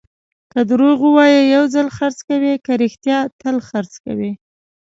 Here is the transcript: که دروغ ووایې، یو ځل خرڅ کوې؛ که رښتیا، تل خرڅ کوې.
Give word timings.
که 0.51 0.59
دروغ 0.71 0.97
ووایې، 1.03 1.41
یو 1.55 1.63
ځل 1.73 1.87
خرڅ 1.97 2.17
کوې؛ 2.27 2.53
که 2.65 2.71
رښتیا، 2.83 3.19
تل 3.39 3.55
خرڅ 3.67 3.93
کوې. 4.05 4.31